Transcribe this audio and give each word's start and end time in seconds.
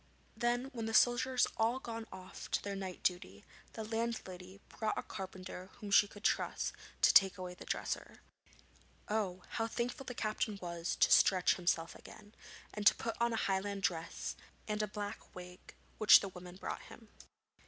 Then, 0.35 0.71
when 0.73 0.87
the 0.87 0.95
soldiers 0.95 1.43
had 1.45 1.51
all 1.57 1.79
gone 1.79 2.07
off 2.11 2.49
to 2.49 2.63
their 2.63 2.75
night 2.75 3.03
duty, 3.03 3.45
the 3.73 3.83
landlady 3.83 4.59
brought 4.67 4.97
a 4.97 5.03
carpenter 5.03 5.69
whom 5.75 5.91
she 5.91 6.07
could 6.07 6.23
trust 6.23 6.73
to 7.03 7.13
take 7.13 7.37
away 7.37 7.53
the 7.53 7.65
dresser. 7.65 8.23
Oh! 9.09 9.43
how 9.47 9.67
thankful 9.67 10.05
the 10.07 10.15
captain 10.15 10.57
was 10.59 10.95
to 10.95 11.11
stretch 11.11 11.53
himself 11.53 11.93
again, 11.93 12.33
and 12.73 12.87
to 12.87 12.95
put 12.95 13.15
on 13.21 13.31
a 13.31 13.35
Highland 13.45 13.83
dress 13.83 14.35
and 14.67 14.81
a 14.81 14.87
black 14.87 15.35
wig 15.35 15.75
which 15.99 16.19
the 16.21 16.29
woman 16.29 16.55
brought 16.55 16.81
him. 16.81 17.09